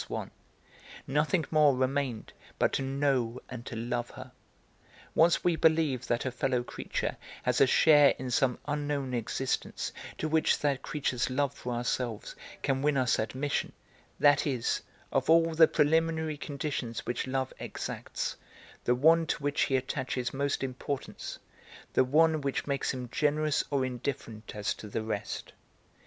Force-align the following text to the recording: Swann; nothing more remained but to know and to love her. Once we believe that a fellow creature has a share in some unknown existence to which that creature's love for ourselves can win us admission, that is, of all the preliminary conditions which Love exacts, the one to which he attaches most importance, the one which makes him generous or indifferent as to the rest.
Swann; 0.05 0.31
nothing 1.05 1.45
more 1.51 1.75
remained 1.75 2.33
but 2.57 2.73
to 2.73 2.81
know 2.81 3.39
and 3.49 3.67
to 3.67 3.75
love 3.75 4.09
her. 4.09 4.31
Once 5.13 5.43
we 5.43 5.55
believe 5.55 6.07
that 6.07 6.25
a 6.25 6.31
fellow 6.31 6.63
creature 6.63 7.17
has 7.43 7.61
a 7.61 7.67
share 7.67 8.15
in 8.17 8.31
some 8.31 8.57
unknown 8.65 9.13
existence 9.13 9.91
to 10.17 10.27
which 10.27 10.57
that 10.57 10.81
creature's 10.81 11.29
love 11.29 11.53
for 11.53 11.71
ourselves 11.73 12.35
can 12.63 12.81
win 12.81 12.97
us 12.97 13.19
admission, 13.19 13.73
that 14.19 14.47
is, 14.47 14.81
of 15.11 15.29
all 15.29 15.53
the 15.53 15.67
preliminary 15.67 16.35
conditions 16.35 17.05
which 17.05 17.27
Love 17.27 17.53
exacts, 17.59 18.35
the 18.85 18.95
one 18.95 19.27
to 19.27 19.43
which 19.43 19.61
he 19.65 19.75
attaches 19.75 20.33
most 20.33 20.63
importance, 20.63 21.37
the 21.93 22.03
one 22.03 22.41
which 22.41 22.65
makes 22.65 22.91
him 22.91 23.07
generous 23.11 23.63
or 23.69 23.85
indifferent 23.85 24.53
as 24.55 24.73
to 24.73 24.87
the 24.87 25.03
rest. 25.03 25.53